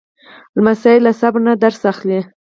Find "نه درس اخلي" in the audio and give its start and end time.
1.47-2.19